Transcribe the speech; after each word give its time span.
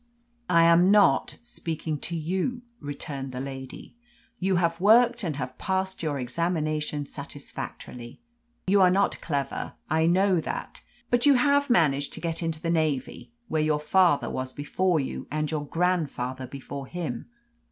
"I 0.49 0.63
am 0.63 0.89
not 0.89 1.37
speaking 1.43 1.99
to 1.99 2.15
you," 2.15 2.63
returned 2.79 3.31
the 3.31 3.39
lady. 3.39 3.95
"You 4.39 4.55
have 4.55 4.81
worked 4.81 5.23
and 5.23 5.35
have 5.35 5.59
passed 5.59 6.01
your 6.01 6.17
examination 6.17 7.05
satisfactorily. 7.05 8.19
You 8.65 8.81
are 8.81 8.89
not 8.89 9.21
clever 9.21 9.73
I 9.91 10.07
know 10.07 10.39
that; 10.41 10.81
but 11.11 11.27
you 11.27 11.35
have 11.35 11.69
managed 11.69 12.13
to 12.13 12.19
get 12.19 12.41
into 12.41 12.59
the 12.59 12.71
Navy, 12.71 13.31
where 13.47 13.61
your 13.61 13.79
father 13.79 14.27
was 14.31 14.51
before 14.51 14.99
you, 14.99 15.27
and 15.29 15.51
your 15.51 15.67
grandfather 15.67 16.47
before 16.47 16.87
him. 16.87 17.27